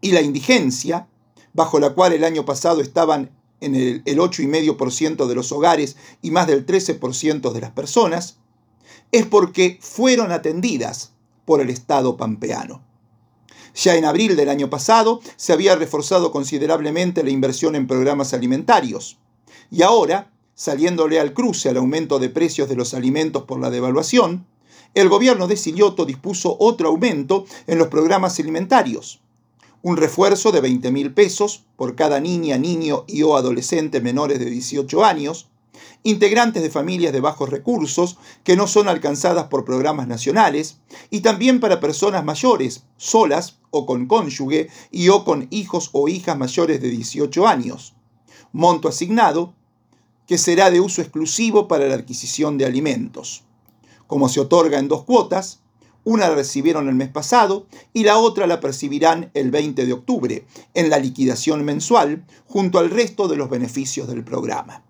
y 0.00 0.12
la 0.12 0.20
indigencia, 0.20 1.08
bajo 1.52 1.78
la 1.78 1.90
cual 1.90 2.12
el 2.12 2.24
año 2.24 2.44
pasado 2.44 2.80
estaban 2.80 3.30
en 3.60 3.74
el, 3.74 4.02
el 4.04 4.18
8,5% 4.18 5.26
de 5.26 5.34
los 5.34 5.52
hogares 5.52 5.96
y 6.20 6.30
más 6.30 6.46
del 6.46 6.66
13% 6.66 7.52
de 7.52 7.60
las 7.60 7.70
personas, 7.70 8.38
es 9.12 9.26
porque 9.26 9.78
fueron 9.80 10.32
atendidas 10.32 11.12
por 11.44 11.60
el 11.60 11.70
Estado 11.70 12.16
pampeano. 12.16 12.82
Ya 13.74 13.94
en 13.94 14.04
abril 14.04 14.36
del 14.36 14.48
año 14.48 14.70
pasado 14.70 15.20
se 15.36 15.52
había 15.52 15.76
reforzado 15.76 16.32
considerablemente 16.32 17.22
la 17.22 17.30
inversión 17.30 17.76
en 17.76 17.86
programas 17.86 18.32
alimentarios 18.32 19.18
y 19.70 19.82
ahora 19.82 20.32
saliéndole 20.56 21.20
al 21.20 21.34
cruce 21.34 21.68
al 21.68 21.76
aumento 21.76 22.18
de 22.18 22.30
precios 22.30 22.68
de 22.68 22.76
los 22.76 22.94
alimentos 22.94 23.44
por 23.44 23.60
la 23.60 23.70
devaluación, 23.70 24.46
el 24.94 25.10
gobierno 25.10 25.46
de 25.46 25.56
Silioto 25.58 26.06
dispuso 26.06 26.56
otro 26.58 26.88
aumento 26.88 27.44
en 27.66 27.78
los 27.78 27.88
programas 27.88 28.40
alimentarios, 28.40 29.20
un 29.82 29.98
refuerzo 29.98 30.52
de 30.52 30.62
20 30.62 30.90
mil 30.90 31.12
pesos 31.12 31.64
por 31.76 31.94
cada 31.94 32.18
niña, 32.20 32.56
niño 32.56 33.04
y 33.06 33.22
o 33.22 33.36
adolescente 33.36 34.00
menores 34.00 34.38
de 34.38 34.46
18 34.46 35.04
años, 35.04 35.48
integrantes 36.02 36.62
de 36.62 36.70
familias 36.70 37.12
de 37.12 37.20
bajos 37.20 37.50
recursos 37.50 38.16
que 38.42 38.56
no 38.56 38.66
son 38.66 38.88
alcanzadas 38.88 39.48
por 39.48 39.66
programas 39.66 40.08
nacionales, 40.08 40.78
y 41.10 41.20
también 41.20 41.60
para 41.60 41.80
personas 41.80 42.24
mayores, 42.24 42.84
solas 42.96 43.58
o 43.70 43.84
con 43.84 44.06
cónyuge 44.06 44.70
y 44.90 45.10
o 45.10 45.22
con 45.22 45.48
hijos 45.50 45.90
o 45.92 46.08
hijas 46.08 46.38
mayores 46.38 46.80
de 46.80 46.88
18 46.88 47.46
años. 47.46 47.94
Monto 48.52 48.88
asignado 48.88 49.52
que 50.26 50.38
será 50.38 50.70
de 50.70 50.80
uso 50.80 51.02
exclusivo 51.02 51.68
para 51.68 51.88
la 51.88 51.94
adquisición 51.94 52.58
de 52.58 52.66
alimentos. 52.66 53.44
Como 54.06 54.28
se 54.28 54.40
otorga 54.40 54.78
en 54.78 54.88
dos 54.88 55.04
cuotas, 55.04 55.60
una 56.04 56.28
la 56.28 56.34
recibieron 56.36 56.88
el 56.88 56.94
mes 56.94 57.08
pasado 57.08 57.66
y 57.92 58.04
la 58.04 58.18
otra 58.18 58.46
la 58.46 58.60
percibirán 58.60 59.30
el 59.34 59.50
20 59.50 59.86
de 59.86 59.92
octubre, 59.92 60.46
en 60.74 60.88
la 60.88 60.98
liquidación 60.98 61.64
mensual, 61.64 62.24
junto 62.46 62.78
al 62.78 62.90
resto 62.90 63.26
de 63.26 63.34
los 63.36 63.50
beneficios 63.50 64.06
del 64.06 64.22
programa. 64.22 64.84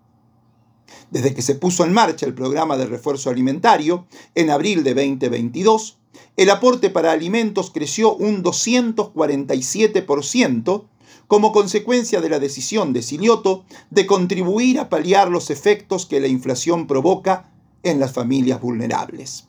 Desde 1.09 1.33
que 1.33 1.41
se 1.41 1.55
puso 1.55 1.83
en 1.85 1.93
marcha 1.93 2.27
el 2.27 2.35
programa 2.35 2.77
de 2.77 2.85
refuerzo 2.85 3.31
alimentario, 3.31 4.05
en 4.35 4.51
abril 4.51 4.83
de 4.83 4.93
2022, 4.93 5.97
el 6.35 6.49
aporte 6.51 6.91
para 6.91 7.11
alimentos 7.11 7.71
creció 7.71 8.15
un 8.15 8.43
247%, 8.43 10.83
como 11.27 11.51
consecuencia 11.51 12.21
de 12.21 12.29
la 12.29 12.39
decisión 12.39 12.93
de 12.93 13.01
Silioto 13.01 13.65
de 13.89 14.05
contribuir 14.05 14.79
a 14.79 14.89
paliar 14.89 15.29
los 15.29 15.49
efectos 15.49 16.05
que 16.05 16.19
la 16.19 16.27
inflación 16.27 16.87
provoca 16.87 17.51
en 17.83 17.99
las 17.99 18.13
familias 18.13 18.61
vulnerables. 18.61 19.47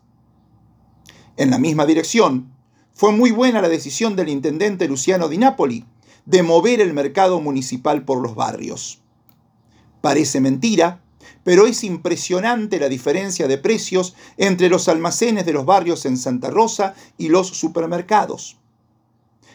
En 1.37 1.51
la 1.51 1.59
misma 1.59 1.87
dirección, 1.87 2.53
fue 2.95 3.13
muy 3.13 3.31
buena 3.31 3.63
la 3.63 3.69
decisión 3.69 4.17
del 4.17 4.29
intendente 4.29 4.89
Luciano 4.89 5.29
Di 5.29 5.39
Napoli 5.39 5.85
de 6.27 6.43
mover 6.43 6.81
el 6.81 6.93
mercado 6.93 7.41
municipal 7.41 8.05
por 8.05 8.21
los 8.21 8.35
barrios. 8.35 9.01
Parece 10.01 10.41
mentira 10.41 11.01
pero 11.45 11.67
es 11.67 11.83
impresionante 11.85 12.79
la 12.79 12.91
diferencia 12.91 13.49
de 13.49 13.57
precios 13.57 14.15
entre 14.37 14.69
los 14.69 14.89
almacenes 14.89 15.47
de 15.47 15.55
los 15.55 15.65
barrios 15.65 16.05
en 16.05 16.19
Santa 16.19 16.51
Rosa 16.51 16.95
y 17.17 17.29
los 17.29 17.49
supermercados. 17.49 18.58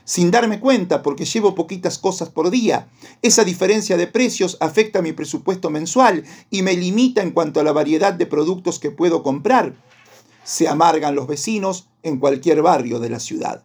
Sin 0.05 0.31
darme 0.31 0.59
cuenta, 0.59 1.01
porque 1.01 1.23
llevo 1.23 1.55
poquitas 1.55 1.97
cosas 1.97 2.29
por 2.29 2.49
día, 2.49 2.89
esa 3.21 3.45
diferencia 3.45 3.95
de 3.95 4.07
precios 4.07 4.57
afecta 4.59 5.01
mi 5.01 5.13
presupuesto 5.13 5.69
mensual 5.69 6.25
y 6.49 6.61
me 6.61 6.73
limita 6.73 7.21
en 7.21 7.31
cuanto 7.31 7.61
a 7.61 7.63
la 7.63 7.71
variedad 7.71 8.13
de 8.13 8.25
productos 8.25 8.79
que 8.79 8.91
puedo 8.91 9.23
comprar. 9.23 9.75
Se 10.43 10.67
amargan 10.67 11.15
los 11.15 11.27
vecinos 11.27 11.87
en 12.03 12.19
cualquier 12.19 12.61
barrio 12.61 12.99
de 12.99 13.09
la 13.09 13.19
ciudad. 13.19 13.63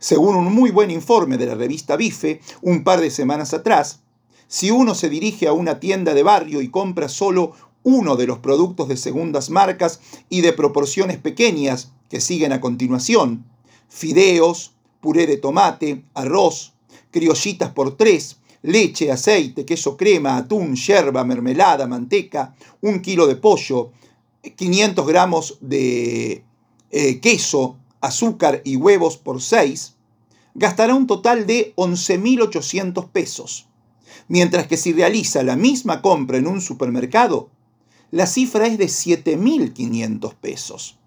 Según 0.00 0.34
un 0.34 0.52
muy 0.52 0.70
buen 0.70 0.90
informe 0.90 1.38
de 1.38 1.46
la 1.46 1.54
revista 1.54 1.96
Bife, 1.96 2.40
un 2.60 2.82
par 2.82 3.00
de 3.00 3.10
semanas 3.10 3.54
atrás, 3.54 4.00
si 4.48 4.72
uno 4.72 4.94
se 4.94 5.08
dirige 5.08 5.46
a 5.46 5.52
una 5.52 5.78
tienda 5.78 6.12
de 6.12 6.24
barrio 6.24 6.60
y 6.60 6.70
compra 6.70 7.08
solo 7.08 7.52
uno 7.84 8.16
de 8.16 8.26
los 8.26 8.40
productos 8.40 8.88
de 8.88 8.96
segundas 8.96 9.48
marcas 9.48 10.00
y 10.28 10.40
de 10.40 10.52
proporciones 10.52 11.18
pequeñas 11.18 11.92
que 12.10 12.20
siguen 12.20 12.52
a 12.52 12.60
continuación, 12.60 13.44
fideos, 13.88 14.75
puré 15.00 15.26
de 15.26 15.36
tomate, 15.36 16.02
arroz, 16.14 16.72
criollitas 17.10 17.70
por 17.70 17.96
tres, 17.96 18.38
leche, 18.62 19.10
aceite, 19.10 19.64
queso 19.64 19.96
crema, 19.96 20.36
atún, 20.36 20.74
yerba, 20.74 21.24
mermelada, 21.24 21.86
manteca, 21.86 22.54
un 22.80 23.00
kilo 23.00 23.26
de 23.26 23.36
pollo, 23.36 23.92
500 24.56 25.06
gramos 25.06 25.58
de 25.60 26.44
eh, 26.90 27.20
queso, 27.20 27.76
azúcar 28.00 28.62
y 28.64 28.76
huevos 28.76 29.16
por 29.16 29.42
seis, 29.42 29.94
gastará 30.54 30.94
un 30.94 31.06
total 31.06 31.46
de 31.46 31.74
11.800 31.76 33.10
pesos 33.10 33.66
mientras 34.28 34.66
que 34.66 34.76
si 34.76 34.92
realiza 34.92 35.42
la 35.42 35.56
misma 35.56 36.02
compra 36.02 36.38
en 36.38 36.46
un 36.46 36.60
supermercado, 36.60 37.50
la 38.10 38.26
cifra 38.26 38.66
es 38.66 38.78
de 38.78 38.86
7.500 38.86 40.34
pesos. 40.34 40.98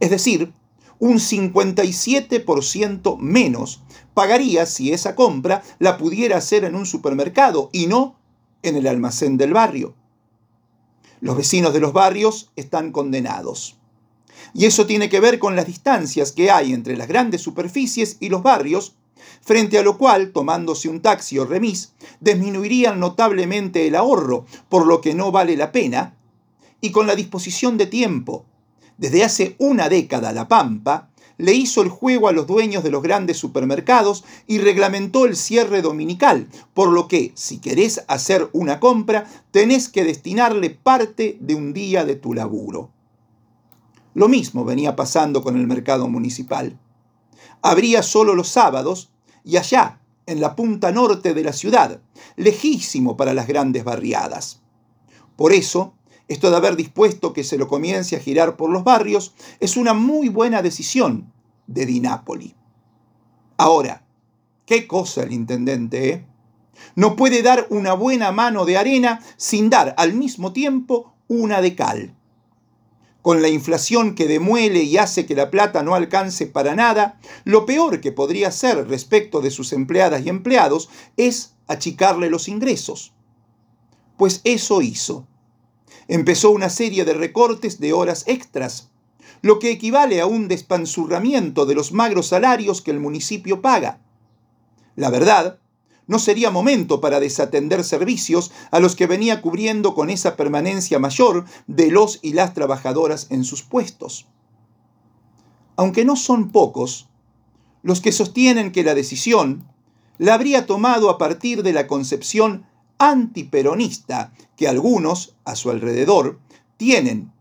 Es 0.00 0.10
decir, 0.10 0.52
un 0.98 1.18
57% 1.18 3.18
menos 3.18 3.82
pagaría 4.14 4.66
si 4.66 4.92
esa 4.92 5.14
compra 5.14 5.62
la 5.78 5.96
pudiera 5.96 6.38
hacer 6.38 6.64
en 6.64 6.74
un 6.74 6.86
supermercado 6.86 7.70
y 7.72 7.86
no 7.86 8.16
en 8.62 8.76
el 8.76 8.86
almacén 8.86 9.36
del 9.36 9.52
barrio. 9.52 9.94
Los 11.20 11.36
vecinos 11.36 11.72
de 11.72 11.80
los 11.80 11.92
barrios 11.92 12.50
están 12.56 12.92
condenados. 12.92 13.76
Y 14.54 14.66
eso 14.66 14.86
tiene 14.86 15.08
que 15.08 15.20
ver 15.20 15.38
con 15.38 15.56
las 15.56 15.66
distancias 15.66 16.32
que 16.32 16.50
hay 16.50 16.72
entre 16.72 16.96
las 16.96 17.08
grandes 17.08 17.42
superficies 17.42 18.16
y 18.20 18.28
los 18.28 18.42
barrios 18.42 18.94
frente 19.40 19.78
a 19.78 19.82
lo 19.82 19.98
cual, 19.98 20.32
tomándose 20.32 20.88
un 20.88 21.00
taxi 21.00 21.38
o 21.38 21.44
remis, 21.44 21.92
disminuirían 22.20 23.00
notablemente 23.00 23.86
el 23.86 23.94
ahorro, 23.94 24.46
por 24.68 24.86
lo 24.86 25.00
que 25.00 25.14
no 25.14 25.32
vale 25.32 25.56
la 25.56 25.72
pena, 25.72 26.16
y 26.80 26.90
con 26.90 27.06
la 27.06 27.16
disposición 27.16 27.78
de 27.78 27.86
tiempo. 27.86 28.44
Desde 28.98 29.24
hace 29.24 29.54
una 29.58 29.88
década 29.88 30.32
La 30.32 30.48
Pampa 30.48 31.08
le 31.38 31.54
hizo 31.54 31.82
el 31.82 31.88
juego 31.88 32.28
a 32.28 32.32
los 32.32 32.48
dueños 32.48 32.82
de 32.82 32.90
los 32.90 33.00
grandes 33.00 33.38
supermercados 33.38 34.24
y 34.48 34.58
reglamentó 34.58 35.24
el 35.24 35.36
cierre 35.36 35.82
dominical, 35.82 36.48
por 36.74 36.90
lo 36.90 37.06
que 37.06 37.30
si 37.36 37.58
querés 37.58 38.04
hacer 38.08 38.50
una 38.52 38.80
compra, 38.80 39.26
tenés 39.52 39.88
que 39.88 40.04
destinarle 40.04 40.70
parte 40.70 41.38
de 41.40 41.54
un 41.54 41.72
día 41.72 42.04
de 42.04 42.16
tu 42.16 42.34
laburo. 42.34 42.90
Lo 44.14 44.28
mismo 44.28 44.64
venía 44.64 44.96
pasando 44.96 45.42
con 45.42 45.56
el 45.56 45.68
mercado 45.68 46.08
municipal. 46.08 46.76
Habría 47.62 48.02
solo 48.02 48.34
los 48.34 48.48
sábados 48.48 49.10
y 49.44 49.58
allá, 49.58 50.00
en 50.26 50.40
la 50.40 50.56
punta 50.56 50.90
norte 50.90 51.34
de 51.34 51.44
la 51.44 51.52
ciudad, 51.52 52.00
lejísimo 52.34 53.16
para 53.16 53.32
las 53.32 53.46
grandes 53.46 53.84
barriadas. 53.84 54.60
Por 55.36 55.52
eso, 55.52 55.94
esto 56.28 56.50
de 56.50 56.56
haber 56.56 56.76
dispuesto 56.76 57.32
que 57.32 57.44
se 57.44 57.58
lo 57.58 57.68
comience 57.68 58.16
a 58.16 58.20
girar 58.20 58.56
por 58.56 58.70
los 58.70 58.84
barrios 58.84 59.34
es 59.60 59.76
una 59.76 59.94
muy 59.94 60.28
buena 60.28 60.62
decisión 60.62 61.32
de 61.66 61.86
Dinápoli. 61.86 62.54
Ahora, 63.56 64.04
qué 64.66 64.86
cosa 64.86 65.22
el 65.22 65.32
intendente, 65.32 66.10
¿eh? 66.10 66.24
No 66.94 67.16
puede 67.16 67.42
dar 67.42 67.66
una 67.70 67.94
buena 67.94 68.30
mano 68.30 68.64
de 68.64 68.76
arena 68.76 69.20
sin 69.36 69.68
dar 69.68 69.94
al 69.98 70.12
mismo 70.14 70.52
tiempo 70.52 71.14
una 71.26 71.60
de 71.60 71.74
cal 71.74 72.14
con 73.28 73.42
la 73.42 73.50
inflación 73.50 74.14
que 74.14 74.26
demuele 74.26 74.84
y 74.84 74.96
hace 74.96 75.26
que 75.26 75.34
la 75.34 75.50
plata 75.50 75.82
no 75.82 75.94
alcance 75.94 76.46
para 76.46 76.74
nada, 76.74 77.20
lo 77.44 77.66
peor 77.66 78.00
que 78.00 78.10
podría 78.10 78.48
hacer 78.48 78.88
respecto 78.88 79.42
de 79.42 79.50
sus 79.50 79.74
empleadas 79.74 80.24
y 80.24 80.30
empleados 80.30 80.88
es 81.18 81.52
achicarle 81.66 82.30
los 82.30 82.48
ingresos. 82.48 83.12
Pues 84.16 84.40
eso 84.44 84.80
hizo. 84.80 85.27
Empezó 86.08 86.50
una 86.50 86.70
serie 86.70 87.04
de 87.04 87.12
recortes 87.12 87.80
de 87.80 87.92
horas 87.92 88.24
extras, 88.26 88.88
lo 89.42 89.58
que 89.58 89.70
equivale 89.70 90.20
a 90.20 90.26
un 90.26 90.48
despanzurramiento 90.48 91.66
de 91.66 91.74
los 91.74 91.92
magros 91.92 92.28
salarios 92.28 92.80
que 92.80 92.90
el 92.90 92.98
municipio 92.98 93.60
paga. 93.60 94.00
La 94.96 95.10
verdad 95.10 95.58
no 96.06 96.18
sería 96.18 96.50
momento 96.50 97.02
para 97.02 97.20
desatender 97.20 97.84
servicios 97.84 98.50
a 98.70 98.80
los 98.80 98.96
que 98.96 99.06
venía 99.06 99.42
cubriendo 99.42 99.94
con 99.94 100.08
esa 100.08 100.34
permanencia 100.34 100.98
mayor 100.98 101.44
de 101.66 101.90
los 101.90 102.18
y 102.22 102.32
las 102.32 102.54
trabajadoras 102.54 103.26
en 103.30 103.44
sus 103.44 103.62
puestos. 103.62 104.26
Aunque 105.76 106.06
no 106.06 106.16
son 106.16 106.50
pocos, 106.50 107.08
los 107.82 108.00
que 108.00 108.12
sostienen 108.12 108.72
que 108.72 108.82
la 108.82 108.94
decisión 108.94 109.68
la 110.16 110.34
habría 110.34 110.66
tomado 110.66 111.10
a 111.10 111.18
partir 111.18 111.62
de 111.62 111.72
la 111.72 111.86
concepción 111.86 112.66
antiperonista 112.98 114.32
que 114.56 114.68
algunos, 114.68 115.36
a 115.44 115.56
su 115.56 115.70
alrededor, 115.70 116.38
tienen. 116.76 117.32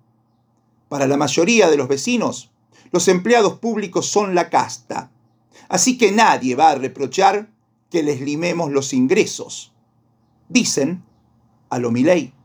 Para 0.89 1.07
la 1.07 1.17
mayoría 1.17 1.69
de 1.69 1.77
los 1.77 1.87
vecinos, 1.87 2.51
los 2.91 3.07
empleados 3.07 3.59
públicos 3.59 4.05
son 4.05 4.35
la 4.35 4.49
casta, 4.49 5.11
así 5.67 5.97
que 5.97 6.11
nadie 6.11 6.55
va 6.55 6.71
a 6.71 6.75
reprochar 6.75 7.49
que 7.89 8.03
les 8.03 8.21
limemos 8.21 8.71
los 8.71 8.93
ingresos. 8.93 9.73
Dicen 10.49 11.03
a 11.69 11.79
lo 11.79 11.91
Milei. 11.91 12.36